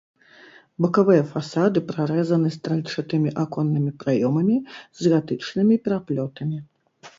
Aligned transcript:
Бакавыя 0.85 1.23
фасады 1.33 1.83
прарэзаны 1.89 2.49
стральчатымі 2.57 3.29
аконнымі 3.43 3.91
праёмамі 4.07 4.57
з 5.03 5.15
гатычнымі 5.17 5.75
пераплётамі. 5.89 6.57